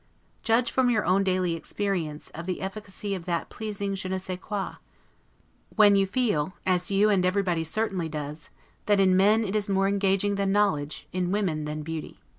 [0.41, 4.39] Judge from your own daily experience, of the efficacy of that pleasing 'je ne sais
[4.41, 4.77] quoi',
[5.75, 8.49] when you feel, as you and everybody certainly does,
[8.87, 12.17] that in men it is more engaging than knowledge, in women than beauty.